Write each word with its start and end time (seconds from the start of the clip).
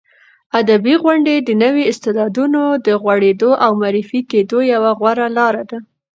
ادبي 0.59 0.95
غونډې 1.03 1.35
د 1.39 1.49
نویو 1.63 1.89
استعدادونو 1.91 2.61
د 2.85 2.87
غوړېدو 3.01 3.51
او 3.63 3.71
معرفي 3.81 4.21
کېدو 4.31 4.59
یوه 4.73 4.91
غوره 4.99 5.27
لاره 5.37 5.63
ده. 5.69 5.79